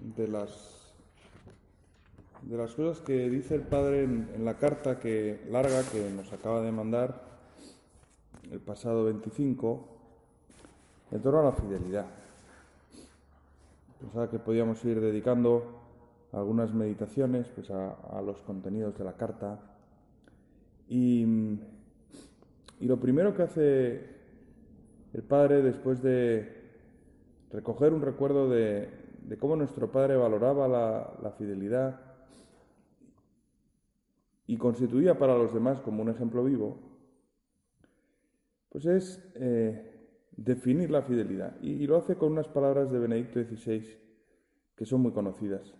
[0.00, 0.92] de las,
[2.42, 6.60] de las cosas que dice el Padre en, la carta que, larga que nos acaba
[6.62, 7.22] de mandar
[8.50, 9.88] el pasado 25
[11.12, 12.06] en torno a la fidelidad.
[14.00, 15.80] Pensaba que podíamos ir dedicando
[16.32, 19.58] algunas meditaciones pues, a, a los contenidos de la carta.
[20.88, 21.24] Y,
[22.80, 24.18] y lo primero que hace
[25.12, 26.56] el Padre después de
[27.50, 32.00] recoger un recuerdo de, de cómo nuestro Padre valoraba la, fidelidad
[34.46, 36.78] y constituía para los demás como un ejemplo vivo,
[38.70, 41.60] pues es eh, definir la fidelidad.
[41.60, 43.86] Y, y, lo hace con unas palabras de Benedicto XVI
[44.74, 45.74] que son muy conocidas,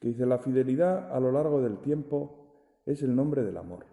[0.00, 3.84] que dice, la fidelidad a lo largo del tiempo es el nombre del amor.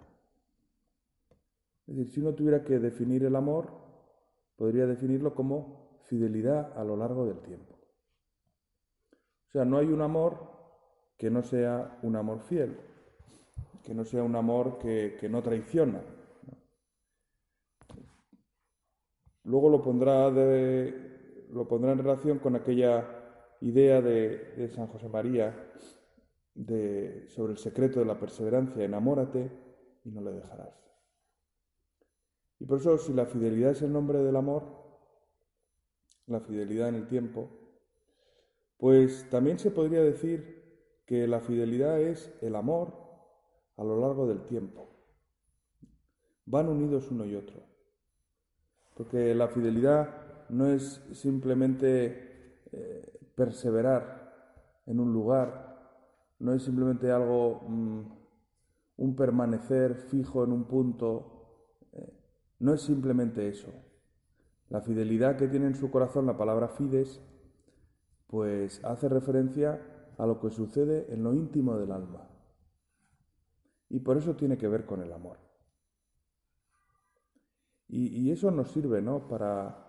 [1.88, 3.68] Es decir, si uno tuviera que definir el amor,
[4.56, 7.73] podría definirlo como fidelidad a lo largo del tiempo.
[9.54, 10.36] Sea, no hay un amor
[11.16, 12.76] que no sea un amor fiel,
[13.84, 16.02] que no sea un amor que, que no traiciona.
[19.44, 23.08] Luego lo pondrá, de, lo pondrá en relación con aquella
[23.62, 25.56] idea de, de San José María
[26.56, 29.52] de, sobre el secreto de la perseverancia, enamórate
[30.04, 30.74] y no le dejarás.
[32.60, 34.64] Y por eso, si la fidelidad es el nombre del amor,
[36.26, 37.63] la fidelidad en el tiempo,
[38.84, 42.94] pues también se podría decir que la fidelidad es el amor
[43.78, 44.90] a lo largo del tiempo.
[46.46, 47.64] Van unidos uno y otro.
[48.94, 55.80] Porque la fidelidad no es simplemente eh, perseverar en un lugar,
[56.40, 58.02] no es simplemente algo, mm,
[58.98, 61.46] un permanecer fijo en un punto,
[61.94, 62.14] eh,
[62.60, 63.72] no es simplemente eso.
[64.68, 67.22] La fidelidad que tiene en su corazón la palabra fides
[68.34, 69.80] pues hace referencia
[70.18, 72.28] a lo que sucede en lo íntimo del alma.
[73.90, 75.38] Y por eso tiene que ver con el amor.
[77.88, 79.28] Y, eso nos sirve, ¿no?
[79.28, 79.86] Para,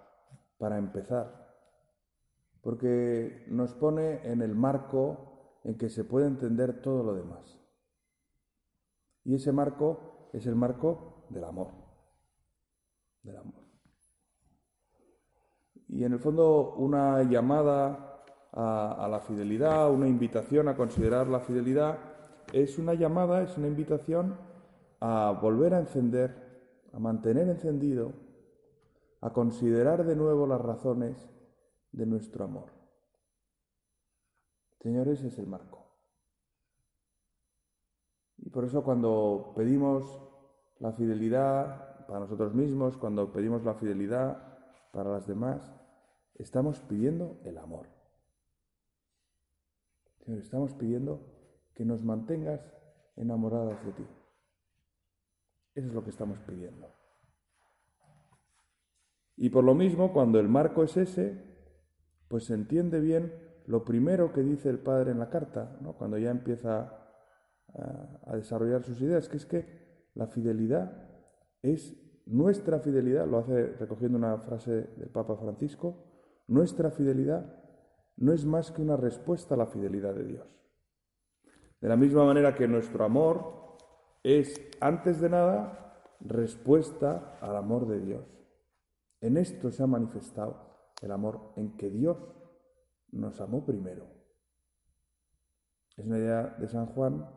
[0.59, 1.57] para empezar.
[2.61, 7.59] Porque nos pone en el marco en que se puede entender todo lo demás.
[9.25, 11.69] Y ese marco es el marco del amor.
[13.23, 13.65] Del amor.
[15.89, 18.11] Y en el fondo una llamada
[18.57, 21.99] a, la fidelidad, una invitación a considerar la fidelidad,
[22.53, 24.37] es una llamada, es una invitación
[25.01, 28.13] a volver a encender, a mantener encendido,
[29.21, 31.29] a considerar de nuevo las razones
[31.91, 32.71] de nuestro amor.
[34.81, 35.85] Señores, es el marco.
[38.37, 40.21] Y por eso cuando pedimos
[40.79, 44.59] la fidelidad para nosotros mismos, cuando pedimos la fidelidad
[44.93, 45.75] para las demás,
[46.35, 47.94] estamos pidiendo el amor.
[50.25, 51.21] Señor, estamos pidiendo
[51.75, 52.61] que nos mantengas
[53.17, 54.07] enamoradas de ti.
[55.75, 56.89] Eso es lo que estamos pidiendo.
[59.37, 61.43] Y por lo mismo, cuando el marco es ese,
[62.29, 63.33] pues se entiende bien
[63.67, 65.95] lo primero que dice el Padre en la carta, ¿no?
[65.95, 66.91] cuando ya empieza
[67.75, 71.09] a, a desarrollar sus ideas, que es que la fidelidad
[71.63, 76.05] es nuestra fidelidad, lo hace recogiendo una frase del Papa Francisco,
[76.47, 77.64] nuestra fidelidad
[78.17, 80.47] no es más que una respuesta a la fidelidad de Dios.
[81.81, 83.77] De la misma manera que nuestro amor
[84.23, 88.25] es, antes de nada, respuesta al amor de Dios.
[89.21, 92.17] En esto se ha manifestado el amor, en que Dios
[93.11, 94.07] nos amó primero.
[95.97, 97.29] Es una idea de San Juan,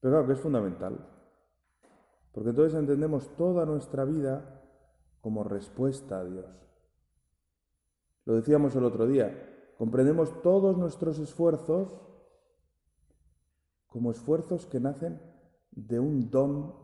[0.00, 1.06] pero claro que es fundamental,
[2.32, 4.62] porque entonces entendemos toda nuestra vida
[5.20, 6.69] como respuesta a Dios.
[8.24, 12.00] Lo decíamos el otro día, comprendemos todos nuestros esfuerzos
[13.86, 15.20] como esfuerzos que nacen
[15.72, 16.74] de un don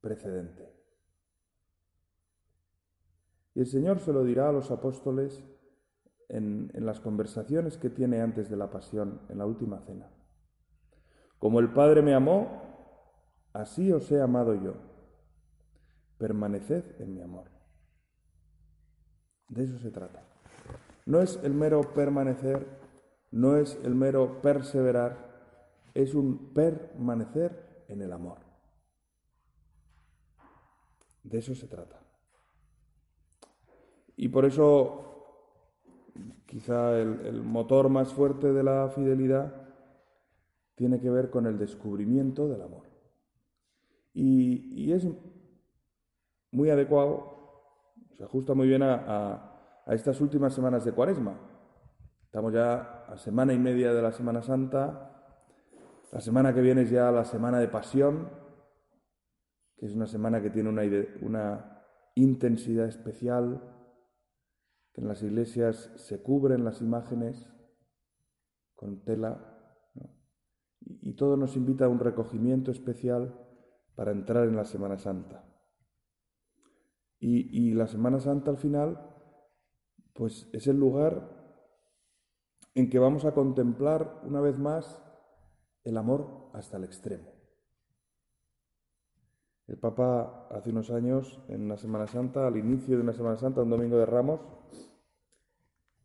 [0.00, 0.74] precedente.
[3.54, 5.44] Y el Señor se lo dirá a los apóstoles
[6.28, 10.10] en, en las conversaciones que tiene antes de la pasión, en la última cena.
[11.38, 12.62] Como el Padre me amó,
[13.52, 14.74] así os he amado yo.
[16.18, 17.57] Permaneced en mi amor.
[19.48, 20.22] De eso se trata.
[21.06, 22.66] No es el mero permanecer,
[23.30, 25.16] no es el mero perseverar,
[25.94, 28.38] es un permanecer en el amor.
[31.22, 32.00] De eso se trata.
[34.16, 35.32] Y por eso,
[36.46, 39.68] quizá el, motor más fuerte de la fidelidad
[40.74, 42.86] tiene que ver con el descubrimiento del amor.
[44.12, 45.06] Y, es
[46.50, 47.37] muy adecuado,
[48.18, 51.38] se ajusta muy bien a, estas últimas semanas de Cuaresma.
[52.24, 55.14] Estamos ya a semana y media de la Semana Santa,
[56.10, 58.28] la semana que viene es ya la semana de pasión,
[59.76, 60.82] que es una semana que tiene una,
[61.20, 61.84] una
[62.16, 63.62] intensidad especial,
[64.92, 67.48] que en las iglesias se cubren las imágenes
[68.74, 69.54] con tela,
[70.80, 73.32] y, todo nos invita a un recogimiento especial
[73.94, 75.44] para entrar en la Semana Santa.
[77.20, 79.00] Y, la Semana Santa al final,
[80.14, 81.36] pues es el lugar
[82.74, 85.02] en que vamos a contemplar una vez más
[85.82, 87.28] el amor hasta el extremo.
[89.66, 93.62] El Papa hace unos años, en una Semana Santa, al inicio de una Semana Santa,
[93.62, 94.40] un domingo de Ramos,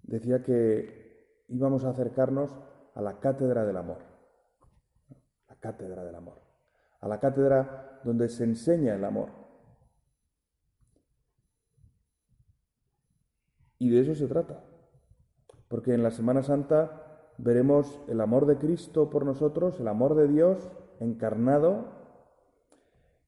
[0.01, 2.51] decía que íbamos a acercarnos
[2.95, 3.99] a la cátedra del amor.
[5.47, 6.41] La cátedra del amor.
[6.99, 9.42] A la cátedra donde se enseña el amor.
[13.83, 14.63] Y de eso se trata.
[15.67, 20.29] Porque en la Semana Santa veremos el amor de Cristo por nosotros, el amor de
[20.29, 20.71] Dios
[21.01, 21.83] encarnado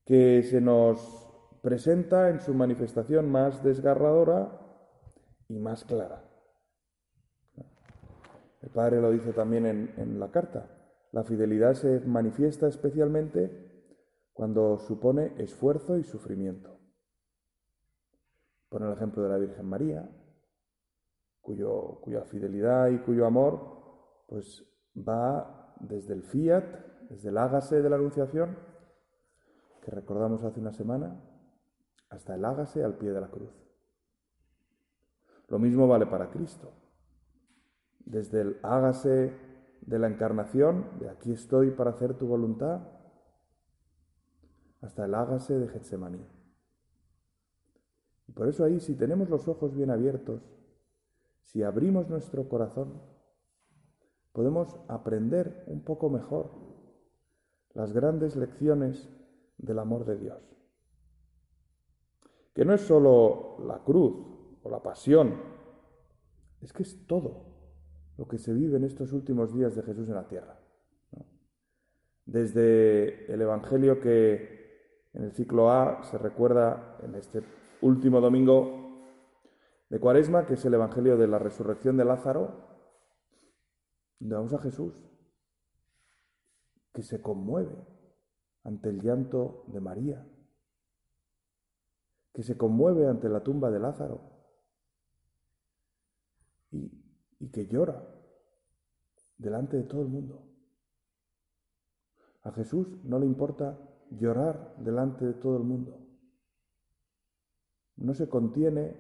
[0.06, 1.28] que se nos
[1.62, 4.62] presenta en su manifestación más desgarradora
[5.50, 6.24] y más clara.
[8.62, 10.70] El Padre lo dice también en, la carta.
[11.12, 13.92] La fidelidad se manifiesta especialmente
[14.32, 16.80] cuando supone esfuerzo y sufrimiento.
[18.70, 20.10] Pone el ejemplo de la Virgen María,
[21.46, 23.76] cuyo, cuya fidelidad y cuyo amor
[24.28, 24.66] pues
[24.98, 26.66] va desde el fiat,
[27.10, 28.58] desde el hágase de la Anunciación,
[29.82, 31.22] que recordamos hace una semana,
[32.10, 33.54] hasta el hágase al pie de la cruz.
[35.48, 36.72] Lo mismo vale para Cristo.
[38.00, 39.34] Desde el hágase
[39.82, 42.82] de la encarnación, de aquí estoy para hacer tu voluntad,
[44.82, 46.26] hasta el hágase de Getsemaní.
[48.28, 50.42] Y por eso ahí, si tenemos los ojos bien abiertos,
[51.46, 53.02] si abrimos nuestro corazón,
[54.32, 56.52] podemos aprender un poco mejor
[57.74, 59.10] las grandes lecciones
[59.58, 60.42] del amor de Dios.
[62.54, 64.16] Que no es sólo la cruz
[64.64, 65.36] o la pasión,
[66.62, 67.46] es que es todo
[68.18, 70.60] lo que se vive en estos últimos días de Jesús en la tierra.
[72.26, 77.42] Desde el Evangelio que en el ciclo A se recuerda en este
[77.82, 78.85] último domingo
[79.90, 82.66] de Cuaresma, que es el Evangelio de la resurrección de Lázaro,
[84.20, 84.94] donde vamos a Jesús,
[86.94, 87.76] que se conmueve
[88.64, 90.28] ante el llanto de María,
[92.34, 94.36] que se conmueve ante la tumba de Lázaro
[96.72, 98.04] y, que llora
[99.38, 100.44] delante de todo el mundo.
[102.42, 103.78] A Jesús no le importa
[104.10, 106.00] llorar delante de todo el mundo.
[107.98, 108.98] No se contiene,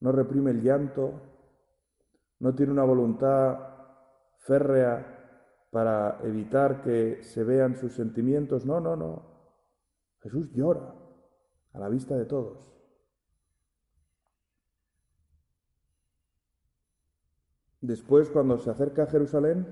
[0.00, 1.12] no reprime el llanto,
[2.38, 3.58] no tiene una voluntad
[4.38, 5.16] férrea
[5.70, 8.64] para evitar que se vean sus sentimientos.
[8.64, 9.22] No, no, no.
[10.22, 10.94] Jesús llora
[11.72, 12.72] a la vista de todos.
[17.80, 19.66] Después, cuando se acerca a Jerusalén,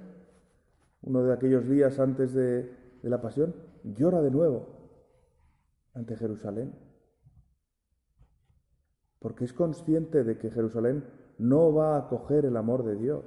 [1.02, 2.62] uno de aquellos días antes de,
[3.02, 4.66] de la pasión, llora de nuevo
[5.94, 6.83] ante Jerusalén.
[9.24, 11.02] Porque es consciente de que Jerusalén
[11.38, 13.24] no va a acoger el amor de Dios.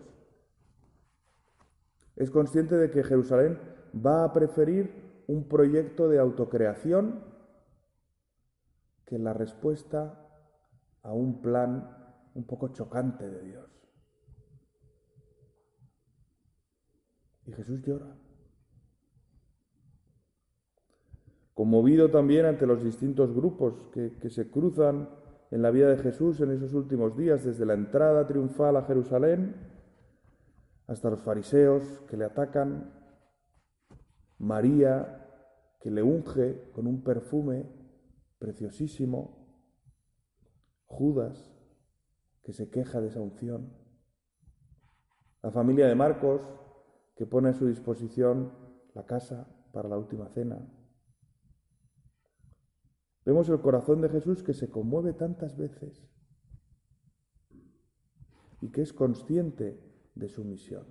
[2.15, 3.57] Es consciente de que Jerusalén
[4.05, 7.23] va a preferir un proyecto de autocreación
[9.07, 10.23] que la respuesta
[11.01, 11.89] a un plan
[12.35, 13.67] un poco chocante de Dios.
[17.47, 18.15] Y Jesús llora.
[21.55, 26.41] Conmovido también ante los distintos grupos que, que, se cruzan en la vida de Jesús
[26.41, 29.55] en esos últimos días, desde la entrada triunfal a Jerusalén
[30.87, 32.93] hasta los fariseos que le atacan,
[34.39, 35.25] María
[35.79, 37.65] que le unge con un perfume
[38.39, 39.37] preciosísimo,
[40.85, 41.53] Judas
[42.43, 43.73] que se queja de esa unción.
[45.43, 46.41] La familia de Marcos,
[47.15, 48.53] que pone a su disposición
[48.93, 50.59] la casa para la última cena.
[53.27, 56.01] Vemos el corazón de Jesús que se conmueve tantas veces
[58.61, 59.77] y que es consciente
[60.15, 60.85] de su misión.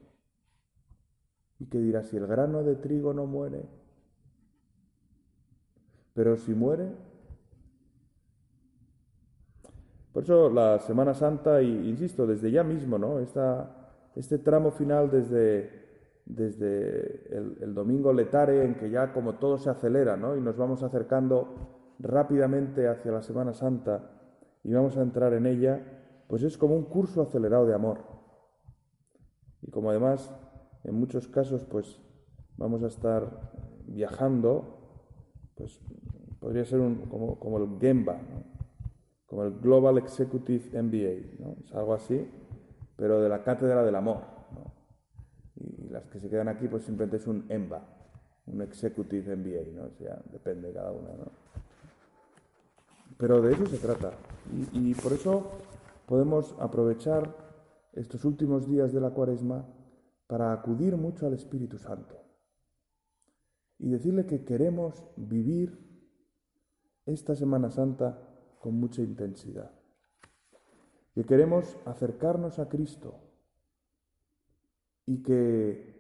[1.59, 3.65] Y que dirá, si el grano de trigo no muere,
[6.13, 6.93] pero si muere,
[10.13, 13.19] por eso la Semana Santa, y insisto, desde ya mismo, ¿no?
[14.15, 15.71] este tramo final desde,
[16.27, 20.37] desde el, domingo letare, en que ya como todo se acelera, ¿no?
[20.37, 24.11] Y nos vamos acercando rápidamente hacia la Semana Santa
[24.63, 25.81] y vamos a entrar en ella,
[26.29, 27.99] pues es como un curso acelerado de amor.
[29.63, 30.35] Y como además,
[30.85, 32.01] en muchos casos, pues
[32.57, 33.53] vamos a estar
[33.87, 34.79] viajando,
[35.57, 35.81] pues
[36.41, 38.21] podría ser como, como el Gemba,
[39.27, 41.57] como el Global Executive MBA, ¿no?
[41.65, 42.29] es algo así,
[42.97, 44.23] pero de la cátedra del amor.
[45.57, 47.83] Y las que se quedan aquí, pues simplemente es un EMBA,
[48.47, 49.87] un Executive MBA, ¿no?
[49.87, 51.09] o sea, depende cada una.
[51.11, 51.46] ¿no?
[53.19, 54.13] Pero de eso se trata.
[54.73, 55.51] Y, por eso
[56.07, 57.35] podemos aprovechar
[57.93, 59.67] estos últimos días de la cuaresma
[60.27, 62.17] para acudir mucho al Espíritu Santo
[63.79, 65.79] y decirle que queremos vivir
[67.07, 68.19] esta Semana Santa
[68.61, 69.71] con mucha intensidad.
[71.15, 73.15] Que queremos acercarnos a Cristo
[75.07, 75.97] y que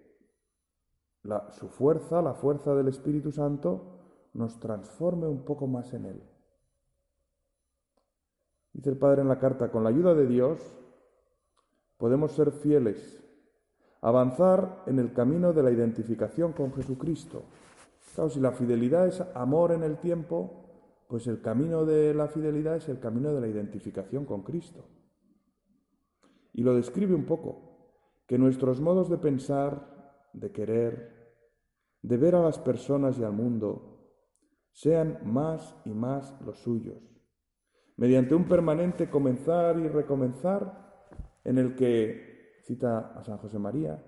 [1.52, 3.98] su fuerza, la fuerza del Espíritu Santo,
[4.34, 6.22] nos transforme un poco más en Él.
[8.76, 10.60] Dice el Padre en la carta, con la ayuda de Dios
[11.96, 13.24] podemos ser fieles,
[14.02, 17.44] avanzar en el camino de la identificación con Jesucristo.
[18.14, 20.66] Claro, si la fidelidad es amor en el tiempo,
[21.08, 24.84] pues el camino de la fidelidad es el camino de la identificación con Cristo.
[26.52, 27.94] Y lo describe un poco,
[28.26, 31.32] que nuestros modos de pensar, de querer,
[32.02, 34.12] de ver a las personas y al mundo,
[34.70, 37.15] sean más y más los suyos,
[37.96, 40.86] mediante un permanente comenzar y recomenzar
[41.44, 44.04] en el que, cita a San José María,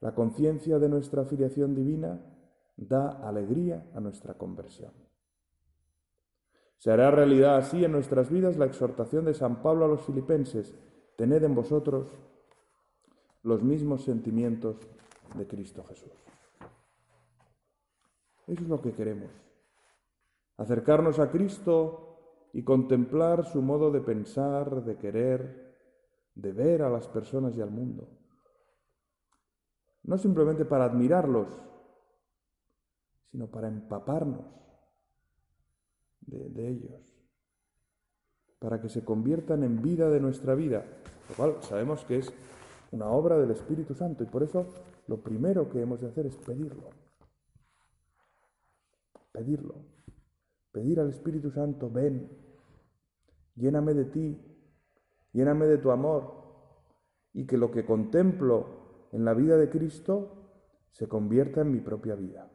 [0.00, 2.20] la conciencia de nuestra filiación divina
[2.76, 4.92] da alegría a nuestra conversión.
[6.78, 10.74] Se hará realidad así en nuestras vidas la exhortación de San Pablo a los filipenses,
[11.16, 12.08] tened en vosotros
[13.42, 14.76] los mismos sentimientos
[15.34, 16.12] de Cristo Jesús.
[18.46, 19.30] Eso es lo que queremos,
[20.56, 22.07] acercarnos a Cristo
[22.52, 25.76] y contemplar su modo de pensar, de querer,
[26.34, 28.08] de ver a las personas y al mundo.
[30.04, 31.48] No simplemente para admirarlos,
[33.30, 34.46] sino para empaparnos
[36.20, 37.14] de, ellos,
[38.58, 40.84] para que se conviertan en vida de nuestra vida,
[41.28, 42.32] lo cual sabemos que es
[42.90, 44.66] una obra del Espíritu Santo y por eso
[45.06, 46.90] lo primero que hemos de hacer es pedirlo.
[49.32, 49.97] Pedirlo.
[50.72, 52.30] Pedir al Espíritu Santo, ven,
[53.56, 54.38] lléname de ti,
[55.32, 56.38] lléname de tu amor
[57.32, 60.38] y que lo que contemplo en la vida de Cristo
[60.90, 62.50] se convierta en mi propia vida.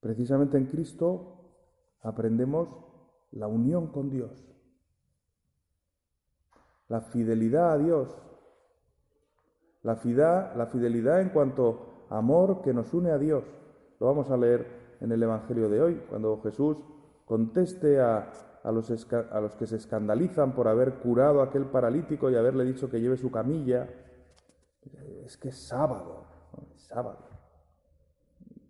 [0.00, 1.40] Precisamente en Cristo
[2.02, 2.68] aprendemos
[3.32, 4.32] la unión con Dios,
[6.88, 8.22] la fidelidad a Dios,
[9.82, 13.44] la, fidelidad en cuanto amor que nos une a Dios.
[13.98, 16.76] Lo vamos a leer en el Evangelio de hoy, cuando Jesús
[17.24, 18.30] conteste a,
[18.64, 22.90] los, a los que se escandalizan por haber curado a aquel paralítico y haberle dicho
[22.90, 23.88] que lleve su camilla.
[25.24, 26.26] Es que es sábado,
[26.76, 27.28] es sábado.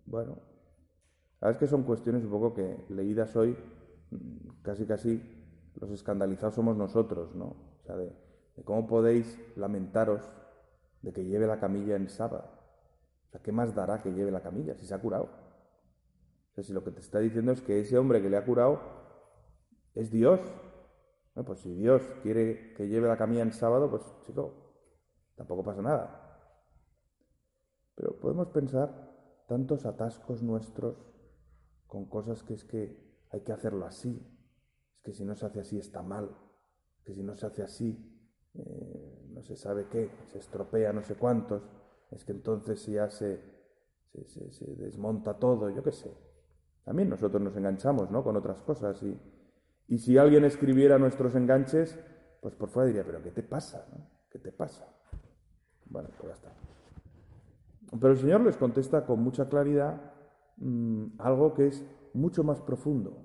[0.06, 0.50] Bueno,
[1.40, 3.56] Sabes que son cuestiones un poco que leídas hoy,
[4.10, 5.22] mm, casi casi
[5.80, 7.56] los escandalizados somos nosotros, ¿no?
[7.80, 8.14] O sea, de,
[8.64, 10.30] cómo podéis lamentaros
[11.00, 12.59] de que lleve la camilla en sábado.
[13.30, 15.30] O sea, ¿qué más dará que lleve la camilla si se ha curado?
[16.50, 18.44] O sea, si lo que te está diciendo es que ese hombre que le ha
[18.44, 18.80] curado
[19.94, 20.40] es Dios.
[21.46, 24.74] pues si Dios quiere que lleve la camilla en sábado, pues chico,
[25.36, 26.26] tampoco pasa nada.
[27.94, 30.96] Pero podemos pensar tantos atascos nuestros
[31.86, 34.26] con cosas que es que hay que hacerlo así,
[34.96, 36.36] es que si no se hace así está mal,
[37.04, 38.10] que si no se hace así
[38.54, 41.62] eh, no se sabe qué, se estropea no sé cuántos,
[42.10, 43.40] es que entonces ya se,
[44.26, 46.12] se, desmonta todo, yo qué sé.
[46.84, 48.24] También nosotros nos enganchamos ¿no?
[48.24, 49.18] con otras cosas y,
[49.88, 51.98] y si alguien escribiera nuestros enganches,
[52.40, 53.86] pues por fuera diría, pero ¿qué te pasa?
[54.30, 54.86] ¿Qué te pasa?
[55.86, 56.52] Bueno, pues ya está.
[57.98, 60.10] Pero el Señor les contesta con mucha claridad
[60.60, 63.24] Mm, algo que es mucho más profundo.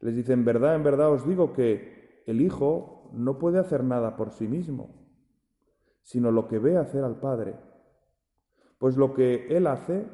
[0.00, 4.16] Les dice, en verdad, en verdad os digo que el Hijo no puede hacer nada
[4.16, 5.03] por sí mismo,
[6.04, 7.56] sino lo que ve hacer al Padre.
[8.78, 10.06] Pues lo que Él hace,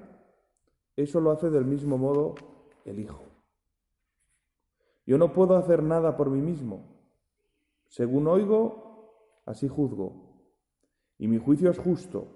[0.96, 2.34] eso lo hace del mismo modo
[2.84, 3.24] el Hijo.
[5.04, 6.84] Yo no puedo hacer nada por mí mismo.
[7.88, 10.12] Según oigo, así juzgo.
[11.18, 12.28] Y mi juicio es justo,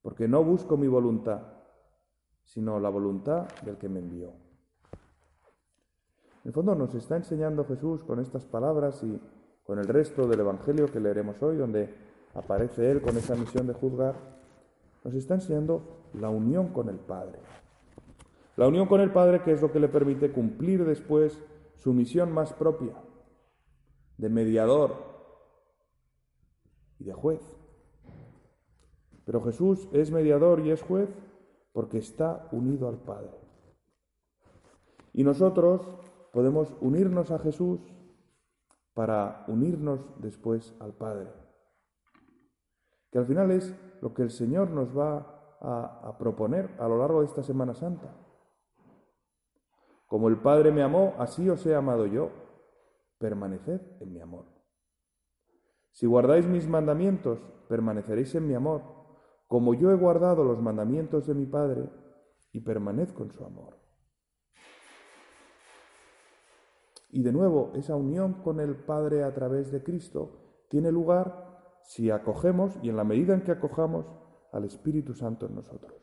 [0.00, 1.42] porque no busco mi voluntad,
[2.44, 4.28] sino la voluntad del que me envió.
[6.44, 9.20] En el fondo nos está enseñando Jesús con estas palabras y
[9.64, 13.74] con el resto del Evangelio que leeremos hoy, donde aparece Él con esa misión de
[13.74, 14.14] juzgar,
[15.04, 17.38] nos está enseñando la unión con el Padre.
[18.56, 21.42] La unión con el Padre que es lo que le permite cumplir después
[21.76, 22.92] su misión más propia,
[24.16, 24.96] de mediador
[26.98, 27.40] y de juez.
[29.24, 31.08] Pero Jesús es mediador y es juez
[31.72, 33.30] porque está unido al Padre.
[35.12, 35.86] Y nosotros
[36.32, 37.80] podemos unirnos a Jesús
[38.94, 41.28] para unirnos después al Padre.
[43.10, 46.98] Que al final es lo que el Señor nos va a, a proponer a lo
[46.98, 48.14] largo de esta Semana Santa.
[50.06, 52.30] Como el Padre me amó, así os he amado yo.
[53.18, 54.44] Permaneced en mi amor.
[55.90, 58.82] Si guardáis mis mandamientos, permaneceréis en mi amor,
[59.48, 61.88] como yo he guardado los mandamientos de mi Padre
[62.52, 63.76] y permanezco en su amor.
[67.10, 71.47] Y de nuevo, esa unión con el Padre a través de Cristo tiene lugar
[71.88, 74.04] si acogemos y en la medida en que acojamos
[74.52, 75.94] al Espíritu Santo en nosotros.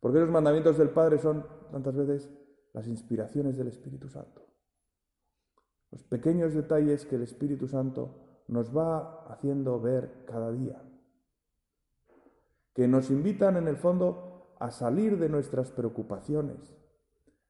[0.00, 2.28] Porque los mandamientos del Padre son tantas veces
[2.72, 4.42] las inspiraciones del Espíritu Santo.
[5.92, 10.82] Los pequeños detalles que el Espíritu Santo nos va haciendo ver cada día.
[12.72, 16.76] Que nos invitan en el fondo a salir de nuestras preocupaciones,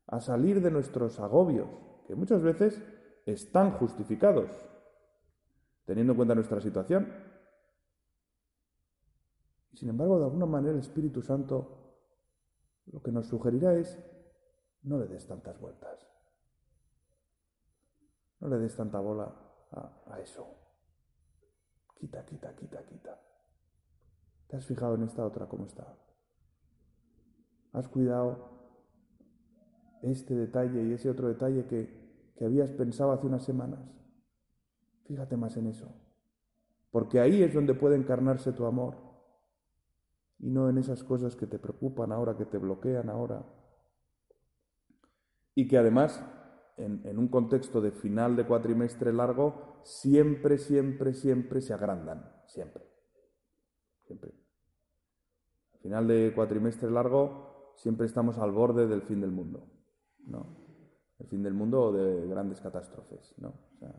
[0.09, 1.71] a salir de nuestros agobios,
[2.07, 2.83] que muchas veces
[3.25, 4.51] están justificados,
[5.85, 7.13] teniendo en cuenta nuestra situación.
[9.75, 11.85] Sin embargo, de alguna manera el Espíritu Santo
[12.87, 13.99] lo que nos sugerirá es
[14.83, 16.07] no le des tantas vueltas.
[18.41, 19.35] No le des tanta bola
[19.73, 20.47] a, eso.
[21.95, 23.21] Quita, quita, quita, quita.
[24.47, 25.97] ¿Te has fijado en esta otra cómo está?
[27.73, 28.51] ¿Has cuidado
[30.03, 33.81] este detalle y ese otro detalle que, que habías pensado hace unas semanas?
[35.05, 35.87] Fíjate más en eso.
[36.91, 38.95] Porque ahí es donde puede encarnarse tu amor.
[40.39, 43.45] Y no en esas cosas que te preocupan ahora, que te bloquean ahora,
[45.55, 46.23] y que además,
[46.77, 52.85] en, un contexto de final de cuatrimestre largo, siempre, siempre, siempre se agrandan, siempre.
[54.03, 54.33] Siempre.
[55.75, 59.67] Al final de cuatrimestre largo, siempre estamos al borde del fin del mundo,
[60.27, 60.65] ¿no?
[61.19, 63.49] El fin del mundo o de grandes catástrofes, ¿no?
[63.49, 63.95] O sea,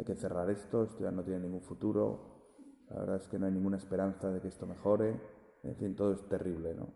[0.00, 2.54] hay que cerrar esto, esto ya no tiene ningún futuro,
[2.88, 5.20] la verdad es que no hay ninguna esperanza de que esto mejore,
[5.62, 6.88] en fin, todo es terrible, ¿no?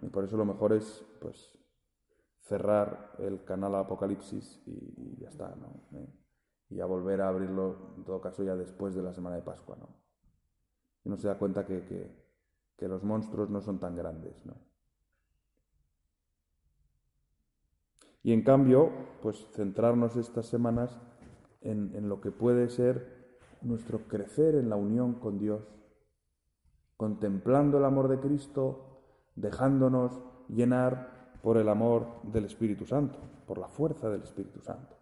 [0.00, 1.58] Y por eso lo mejor es, pues,
[2.38, 5.98] cerrar el canal Apocalipsis y, ya está, ¿no?
[5.98, 6.08] ¿Eh?
[6.70, 9.76] Y a volver a abrirlo, en todo caso, ya después de la semana de Pascua,
[9.76, 9.88] ¿no?
[11.02, 14.54] Y uno se da cuenta que, que, los monstruos no son tan grandes, ¿no?
[18.22, 21.00] Y en cambio, pues centrarnos estas semanas
[21.64, 25.62] en, lo que puede ser nuestro crecer en la unión con Dios,
[26.96, 29.02] contemplando el amor de Cristo,
[29.34, 34.96] dejándonos llenar por el amor del Espíritu Santo, por la fuerza del Espíritu Santo.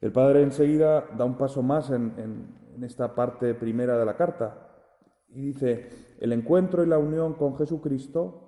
[0.00, 4.68] El Padre enseguida da un paso más en, esta parte primera de la carta
[5.30, 8.45] y dice, el encuentro y la unión con Jesucristo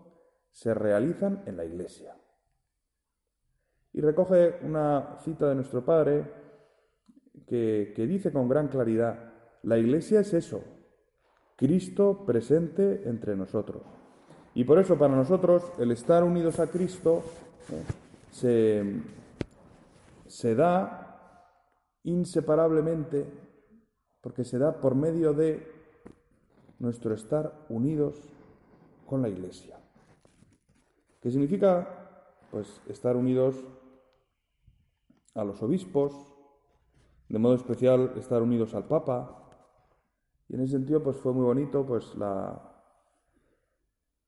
[0.53, 2.17] se realizan en la Iglesia.
[3.93, 6.25] Y recoge una cita de nuestro Padre
[7.47, 9.33] que, que dice con gran claridad,
[9.63, 10.63] la Iglesia es eso,
[11.57, 13.83] Cristo presente entre nosotros.
[14.55, 17.23] Y por eso para nosotros el estar unidos a Cristo
[18.31, 19.03] se,
[20.27, 21.45] se da
[22.05, 23.27] inseparablemente,
[24.21, 25.67] porque se da por medio de
[26.79, 28.21] nuestro estar unidos
[29.07, 29.78] con la Iglesia.
[31.29, 31.87] ¿Qué significa?
[32.51, 33.63] Pues estar unidos
[35.35, 36.15] a los obispos,
[37.29, 39.47] de modo especial estar unidos al Papa,
[40.49, 42.83] y en ese sentido, pues fue muy bonito, pues la,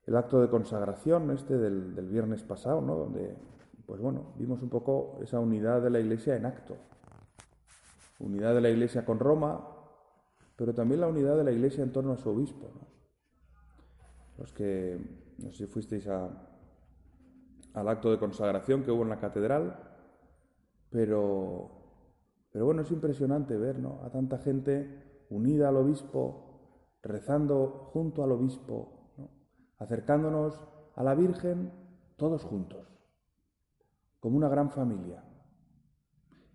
[0.04, 2.96] el acto de consagración este del, del viernes pasado, ¿no?
[2.96, 3.34] Donde,
[3.86, 6.76] pues bueno, vimos un poco esa unidad de la Iglesia en acto.
[8.18, 9.66] Unidad de la Iglesia con Roma,
[10.54, 12.68] pero también la unidad de la Iglesia en torno a su obispo.
[14.36, 15.00] los que,
[15.38, 16.06] no sé si fuisteis
[17.74, 19.78] al acto de consagración que hubo en la catedral,
[20.90, 21.70] pero,
[22.52, 24.02] pero bueno, es impresionante ver ¿no?
[24.04, 29.12] a tanta gente unida al obispo, rezando junto al obispo,
[29.78, 30.60] acercándonos
[30.96, 31.72] a la Virgen
[32.16, 32.86] todos juntos,
[34.18, 35.24] como una gran familia.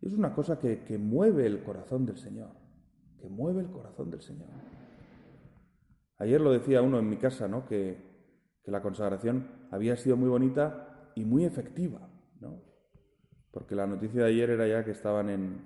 [0.02, 2.52] Es una cosa que, que mueve el corazón del Señor,
[3.20, 4.50] que mueve el corazón del Señor.
[6.18, 7.66] Ayer lo decía uno en mi casa, ¿no?
[7.66, 8.14] Que,
[8.66, 12.08] la consagración había sido muy bonita y muy efectiva,
[12.40, 12.62] ¿no?
[13.52, 15.66] Porque la noticia de ayer era ya que estaban en,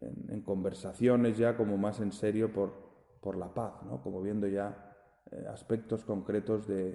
[0.00, 2.72] en, conversaciones ya como más en serio por,
[3.20, 4.02] por la paz, ¿no?
[4.02, 4.94] Como viendo ya
[5.30, 6.90] eh, aspectos concretos de,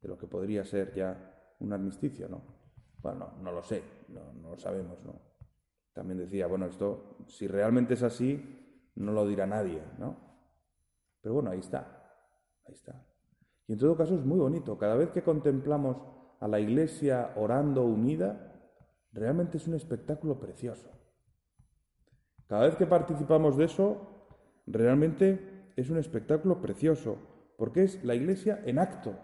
[0.00, 2.42] de, lo que podría ser ya un armisticio, ¿no?
[3.02, 5.20] Bueno, no, lo sé, no, no lo sabemos, ¿no?
[5.92, 10.16] También decía, bueno, esto, si realmente es así, no lo dirá nadie, ¿no?
[11.20, 12.22] Pero bueno, ahí está,
[12.66, 13.06] ahí está.
[13.68, 14.78] Y en todo caso es muy bonito.
[14.78, 18.52] Cada vez que contemplamos a la iglesia orando unida,
[19.12, 20.90] realmente es un espectáculo precioso.
[22.46, 24.30] Cada vez que participamos de eso,
[24.66, 27.16] realmente es un espectáculo precioso,
[27.56, 29.14] porque es la iglesia en acto.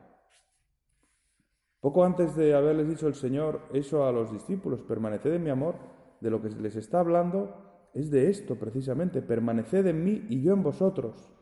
[1.80, 5.76] Poco antes de haberles dicho el Señor eso a los discípulos, permaneced en mi amor,
[6.20, 10.52] de lo que les está hablando es de esto precisamente, permaneced en mí y yo
[10.52, 11.32] en vosotros.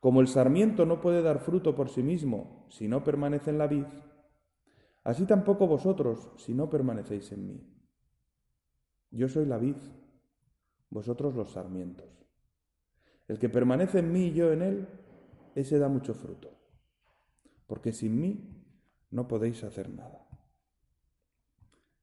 [0.00, 3.66] Como el sarmiento no puede dar fruto por sí mismo si no permanece en la
[3.66, 3.84] vid,
[5.06, 7.64] así tampoco vosotros si no permanecéis en mí.
[9.12, 9.76] Yo soy la vid,
[10.90, 12.10] vosotros los sarmientos.
[13.28, 14.88] El que permanece en mí y yo en él,
[15.54, 16.58] ese da mucho fruto,
[17.68, 18.64] porque sin mí
[19.10, 20.26] no podéis hacer nada.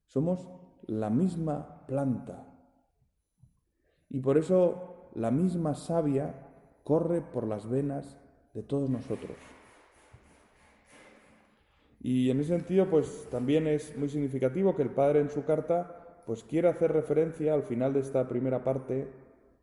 [0.06, 0.48] Somos
[0.86, 2.46] la misma planta
[4.08, 6.48] y por eso la misma savia
[6.84, 8.18] corre por las venas
[8.54, 9.36] de todos nosotros.
[12.04, 16.22] Y en ese sentido, pues también es muy significativo que el Padre en su carta
[16.26, 19.08] pues quiere hacer referencia al final de esta primera parte,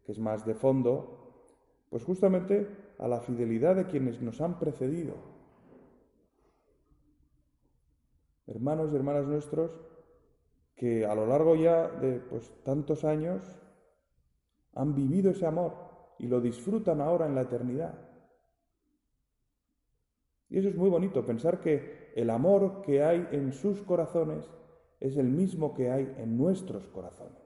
[0.03, 1.45] que es más de fondo,
[1.91, 5.13] pues justamente a la fidelidad de quienes nos han precedido.
[8.47, 9.79] Hermanos y hermanas nuestros
[10.75, 13.43] que a lo largo ya de pues tantos años
[14.73, 15.75] han vivido ese amor
[16.17, 17.93] y lo disfrutan ahora en la eternidad.
[20.49, 24.49] Y eso es muy bonito, pensar que el amor que hay en sus corazones
[24.99, 27.41] es el mismo que hay en nuestros corazones.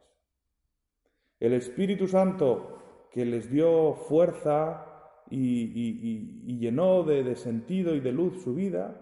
[1.40, 4.86] El Espíritu Santo que les dio fuerza
[5.30, 9.02] y, llenó de, de sentido y de luz su vida,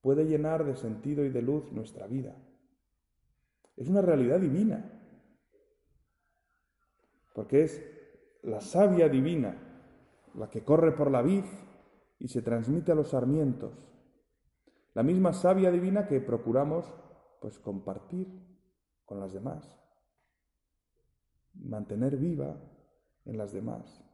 [0.00, 2.36] puede llenar de sentido y de luz nuestra vida.
[3.76, 5.00] Es una realidad divina,
[7.34, 7.82] porque es
[8.42, 9.56] la savia divina,
[10.34, 11.44] la que corre por la vid
[12.18, 13.72] y se transmite a los sarmientos,
[14.94, 16.84] la misma savia divina que procuramos
[17.40, 18.28] pues compartir
[19.04, 19.78] con las demás,
[21.54, 22.56] mantener viva
[23.24, 24.04] en las demás.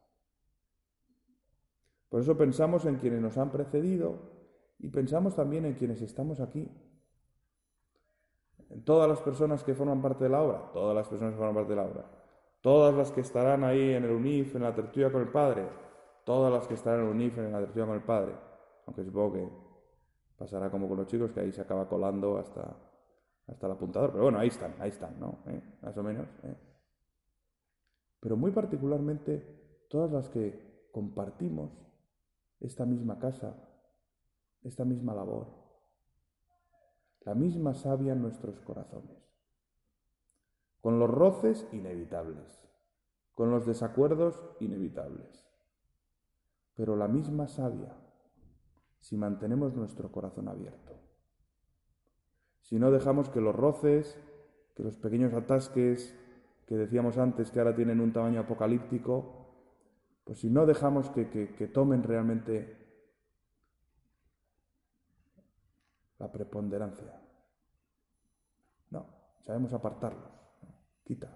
[2.09, 4.31] Por eso pensamos en quienes nos han precedido
[4.79, 6.69] y pensamos también en quienes estamos aquí.
[8.69, 11.55] En todas las personas que forman parte de la obra, todas las personas que forman
[11.55, 12.17] parte de la obra
[12.67, 15.67] todas las que estarán ahí en el UNIF, en la tertulia con el Padre,
[16.25, 18.33] todas las que estarán en el UNIF, en la tertulia con el Padre,
[18.85, 19.49] aunque supongo que
[20.37, 22.75] pasará como con los chicos, que ahí se acaba colando hasta,
[23.47, 25.39] hasta el apuntador, pero bueno, ahí están, ahí están, ¿no?
[25.47, 25.61] ¿Eh?
[25.81, 26.27] Más o menos.
[26.43, 26.55] ¿eh?
[28.19, 31.71] Pero muy particularmente todas las que compartimos
[32.59, 33.55] esta misma casa,
[34.63, 35.47] esta misma labor,
[37.21, 39.27] la misma savia en nuestros corazones
[40.87, 42.63] con los roces inevitables,
[43.33, 45.45] con los desacuerdos inevitables,
[46.75, 47.93] pero la misma savia
[48.99, 50.93] si mantenemos nuestro corazón abierto.
[52.61, 54.17] Si no dejamos que los roces,
[54.75, 56.13] que los pequeños atasques
[56.67, 59.47] que decíamos antes que ahora tienen un tamaño apocalíptico,
[60.25, 62.77] pues si no dejamos que, tomen realmente
[66.19, 67.21] la preponderancia.
[68.91, 69.05] No,
[69.39, 70.29] sabemos apartarlos.
[71.05, 71.33] Quita,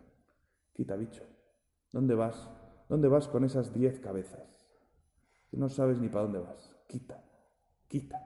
[0.73, 1.23] quita, bicho.
[1.93, 2.49] ¿Dónde vas?
[2.89, 4.67] ¿Dónde vas con esas diez cabezas?
[5.53, 6.75] No sabes ni para dónde vas.
[6.87, 7.23] Quita,
[7.91, 8.25] quita.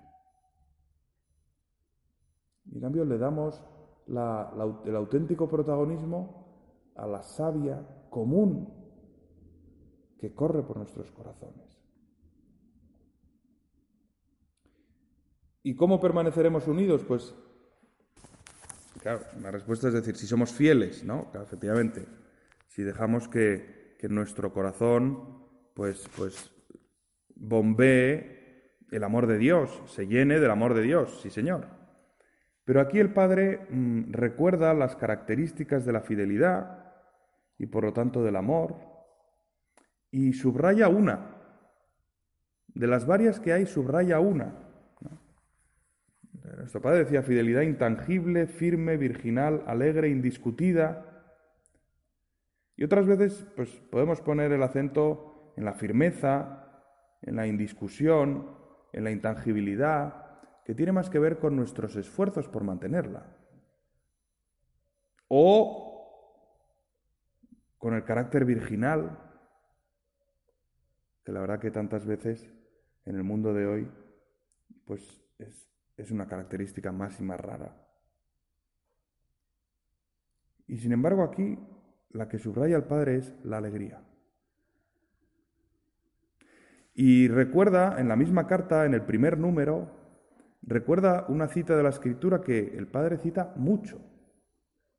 [2.72, 3.62] En cambio le damos
[4.08, 8.72] el auténtico protagonismo a la savia común
[10.20, 11.82] que corre por nuestros corazones.
[15.64, 17.04] ¿Y cómo permaneceremos unidos?
[17.08, 17.34] Pues
[19.02, 21.32] claro, la respuesta es decir, si somos fieles, ¿no?
[21.42, 22.08] efectivamente,
[22.68, 26.52] si dejamos que, nuestro corazón, pues, pues,
[27.36, 28.35] bombee
[28.96, 31.68] el amor de Dios, se llene del amor de Dios, sí Señor.
[32.64, 36.84] Pero aquí el Padre mm, recuerda las características de la fidelidad
[37.58, 38.76] y por lo tanto del amor
[40.12, 41.32] y subraya una.
[42.68, 44.54] De las varias que hay, subraya una.
[46.58, 51.06] Nuestro Padre decía fidelidad intangible, firme, virginal, alegre, indiscutida.
[52.76, 56.66] Y otras veces pues, podemos poner el acento en la firmeza,
[57.22, 58.65] en la indiscusión,
[58.96, 63.26] en la intangibilidad, que tiene más que ver con nuestros esfuerzos por mantenerla.
[65.28, 65.92] O
[67.78, 69.20] con el carácter virginal,
[71.26, 72.50] que la verdad que tantas veces
[73.04, 73.92] en el mundo de hoy,
[74.86, 77.76] pues es, es una característica más y más rara.
[80.68, 81.60] Y sin embargo aquí
[82.12, 84.02] la que subraya el Padre es la alegría.
[86.96, 89.92] Y recuerda en la misma carta, en el primer número,
[90.62, 94.00] recuerda una cita de la Escritura que el Padre cita mucho,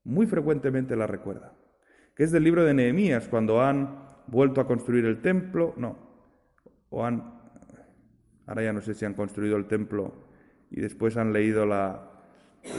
[0.05, 1.55] muy frecuentemente la recuerda,
[2.15, 5.97] que es del libro de Nehemías, cuando han vuelto a construir el templo, no,
[6.91, 7.41] o han,
[8.47, 10.27] ahora ya no sé si han construido el templo
[10.71, 12.11] y después han leído la,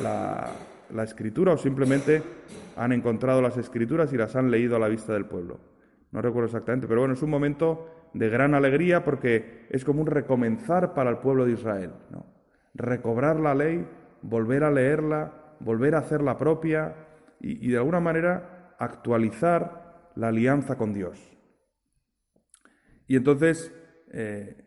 [0.03, 2.21] la, escritura o simplemente
[2.75, 5.59] han encontrado las escrituras y las han leído a la vista del pueblo.
[6.11, 10.07] No recuerdo exactamente, pero bueno, es un momento de gran alegría porque es como un
[10.07, 11.93] recomenzar para el pueblo de Israel.
[12.09, 12.25] ¿no?
[12.73, 13.87] Recobrar la ley,
[14.21, 16.95] volver a leerla, volver a hacerla propia
[17.39, 21.19] y, de alguna manera actualizar la alianza con Dios.
[23.07, 23.73] Y entonces
[24.11, 24.65] eh,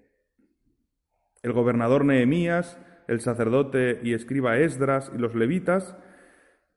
[1.42, 5.96] el gobernador Nehemías, el sacerdote y escriba Esdras y los levitas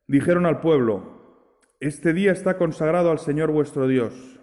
[0.06, 4.40] dijeron al pueblo, este día está consagrado al Señor vuestro Dios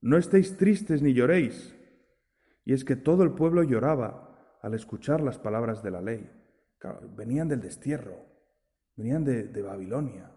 [0.00, 1.74] no estéis tristes ni lloréis.
[2.64, 6.30] Y es que todo el pueblo lloraba al escuchar las palabras de la ley.
[7.16, 8.26] venían del destierro,
[8.96, 10.30] venían de, Babilonia,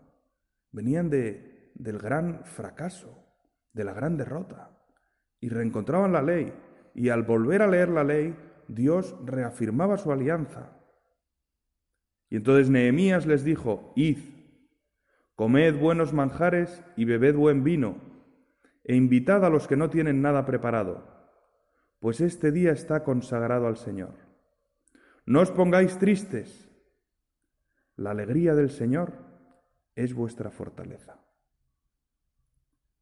[0.72, 3.28] venían de, del gran fracaso,
[3.74, 4.80] de la gran derrota,
[5.40, 6.54] y reencontraban la ley.
[6.96, 8.36] Y al volver a leer la ley,
[8.68, 10.78] Dios reafirmaba su alianza.
[12.30, 14.18] Y entonces Nehemías les dijo, Id,
[15.36, 18.11] comed buenos manjares y bebed buen vino
[18.84, 21.04] e invitad a los que no tienen nada preparado,
[22.00, 24.14] pues este día está consagrado al Señor.
[25.26, 26.68] No os pongáis tristes,
[27.96, 29.14] la alegría del Señor
[29.96, 31.20] es vuestra fortaleza.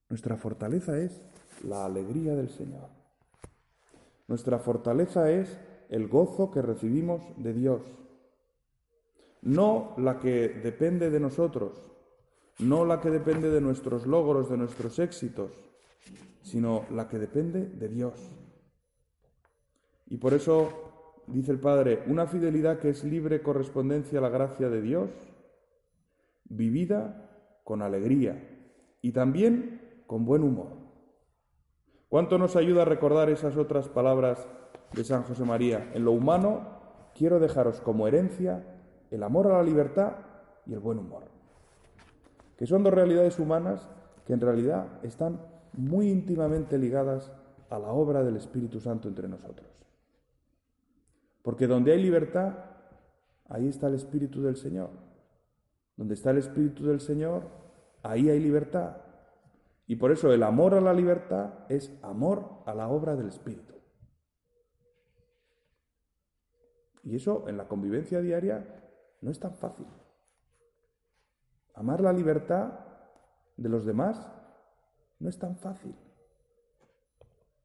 [0.10, 1.22] Nuestra fortaleza es
[1.64, 2.90] la alegría del Señor.
[4.28, 5.58] Nuestra fortaleza es
[5.90, 7.82] el gozo que recibimos de Dios,
[9.42, 11.90] no la que depende de nosotros,
[12.60, 15.52] no la que depende de nuestros logros, de nuestros éxitos,
[16.50, 18.14] sino la que depende de Dios.
[20.08, 24.70] Y por eso, dice el Padre, una fidelidad que es libre correspondencia a la gracia
[24.70, 25.12] de Dios,
[26.46, 28.44] vivida con alegría
[29.02, 30.70] y también con buen humor.
[32.08, 34.48] ¿Cuánto nos ayuda a recordar esas otras palabras
[34.94, 35.92] de San José María?
[35.94, 38.64] En lo humano, quiero dejaros como herencia
[39.12, 40.14] el amor a la libertad
[40.66, 41.26] y el buen humor,
[42.58, 43.88] que son dos realidades humanas
[44.26, 45.40] que en realidad están
[45.74, 47.32] muy íntimamente ligadas
[47.70, 49.68] a la obra del Espíritu Santo entre nosotros.
[51.42, 52.54] Porque donde hay libertad,
[53.48, 54.90] ahí está el Espíritu del Señor.
[55.96, 57.44] Donde está el Espíritu del Señor,
[58.04, 58.98] ahí hay libertad.
[59.88, 63.74] Y por eso el amor a la libertad es amor a la obra del Espíritu.
[67.04, 68.66] Y eso en la convivencia diaria
[69.22, 69.88] no es tan fácil.
[71.74, 72.72] Amar la libertad
[73.58, 74.32] de los demás
[75.20, 75.96] no es tan fácil.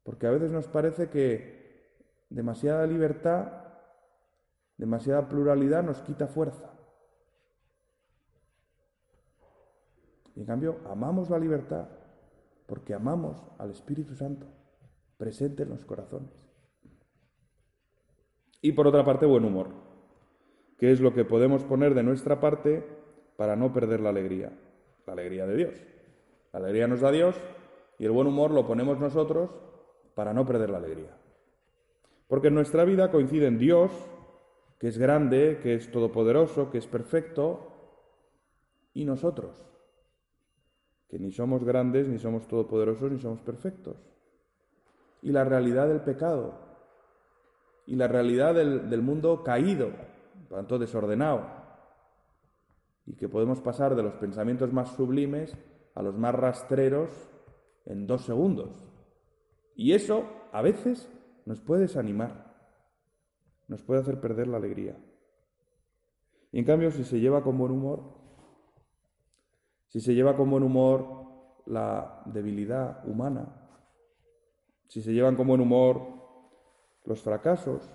[0.03, 1.95] Porque a veces nos parece que
[2.29, 3.51] demasiada libertad,
[4.77, 6.71] demasiada pluralidad nos quita fuerza.
[10.35, 11.87] Y en cambio, amamos la libertad
[12.67, 14.47] porque amamos al Espíritu Santo
[15.17, 16.45] presente en los corazones.
[18.61, 19.69] Y por otra parte, buen humor,
[20.77, 22.83] que es lo que podemos poner de nuestra parte
[23.37, 24.51] para no perder la alegría,
[25.05, 25.94] la alegría de Dios.
[26.55, 27.35] La alegría nos da Dios
[27.99, 29.49] y el buen humor lo ponemos nosotros
[30.13, 31.13] para no perder la alegría.
[32.29, 33.91] Porque en nuestra vida coincide en Dios,
[34.79, 37.73] que es grande, que es todopoderoso, que es perfecto,
[38.93, 39.67] y nosotros,
[41.09, 43.97] que ni somos grandes, ni somos todopoderosos, ni somos perfectos.
[45.21, 46.53] Y la realidad del pecado,
[47.85, 49.89] y la realidad del, del mundo caído,
[50.49, 51.47] tanto desordenado,
[53.05, 55.53] y que podemos pasar de los pensamientos más sublimes
[55.95, 57.09] a los más rastreros
[57.85, 58.91] en dos segundos.
[59.75, 61.09] Y eso a veces
[61.45, 62.45] nos puede desanimar.
[63.67, 64.95] nos puede hacer perder la alegría.
[66.51, 68.13] Y en cambio, si se lleva con buen humor,
[69.87, 73.67] si se lleva con buen humor la debilidad humana,
[74.87, 75.99] si se llevan con buen humor
[77.05, 77.89] los fracasos,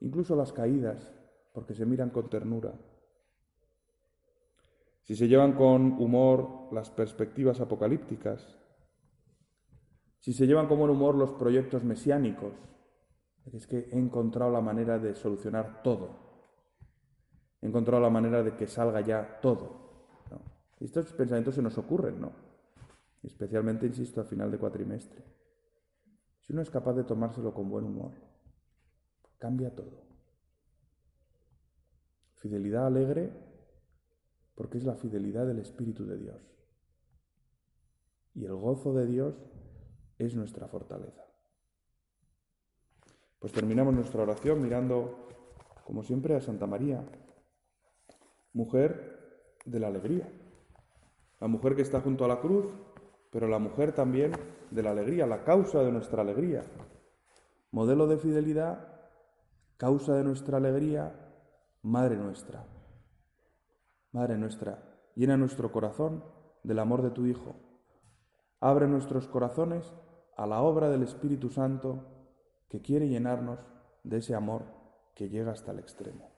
[0.00, 1.14] incluso las caídas,
[1.52, 2.72] porque se miran con ternura,
[5.08, 8.58] si se llevan con humor las perspectivas apocalípticas,
[10.18, 12.52] si se llevan con buen humor los proyectos mesiánicos,
[13.50, 16.10] es que he encontrado la manera de solucionar todo,
[17.62, 20.26] he encontrado la manera de que salga ya todo.
[20.78, 22.32] Y estos pensamientos se nos ocurren, ¿no?
[23.22, 25.24] Especialmente, insisto, al final de cuatrimestre.
[26.40, 28.12] Si uno es capaz de tomárselo con buen humor,
[29.38, 30.02] cambia todo.
[32.34, 33.47] Fidelidad alegre
[34.58, 36.42] porque es la fidelidad del Espíritu de Dios.
[38.34, 39.36] Y el gozo de Dios
[40.18, 41.22] es nuestra fortaleza.
[43.38, 45.28] Pues terminamos nuestra oración mirando,
[45.84, 47.08] como siempre, a Santa María,
[48.52, 50.28] mujer de la alegría,
[51.38, 52.66] la mujer que está junto a la cruz,
[53.30, 54.32] pero la mujer también
[54.72, 56.64] de la alegría, la causa de nuestra alegría.
[57.70, 59.08] Modelo de fidelidad,
[59.76, 61.14] causa de nuestra alegría,
[61.80, 62.66] Madre nuestra.
[64.12, 64.82] Madre nuestra,
[65.14, 66.24] llena nuestro corazón
[66.62, 67.54] del amor de tu Hijo.
[68.60, 69.92] Abre nuestros corazones
[70.36, 72.06] a la obra del Espíritu Santo
[72.68, 73.58] que quiere llenarnos
[74.04, 74.64] de ese amor
[75.14, 76.30] que llega hasta el extremo.